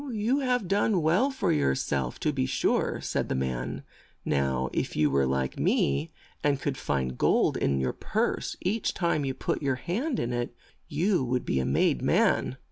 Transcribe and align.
"You 0.13 0.39
have 0.39 0.67
done 0.67 1.03
well 1.03 1.29
for 1.29 1.51
your 1.51 1.75
self, 1.75 2.19
to 2.21 2.33
be 2.33 2.47
sure," 2.47 3.01
said 3.01 3.29
the 3.29 3.35
man. 3.35 3.83
"Now 4.25 4.67
if 4.73 4.95
you 4.95 5.11
were 5.11 5.27
like 5.27 5.59
me, 5.59 6.11
and 6.43 6.59
could 6.59 6.75
find 6.75 7.19
gold 7.19 7.55
in 7.55 7.79
your 7.79 7.93
purse 7.93 8.57
each 8.61 8.95
time 8.95 9.25
you 9.25 9.35
put 9.35 9.61
your 9.61 9.75
hand 9.75 10.19
in 10.19 10.33
it, 10.33 10.55
you 10.87 11.23
would 11.23 11.45
be 11.45 11.59
a 11.59 11.65
made 11.65 12.01
man." 12.01 12.57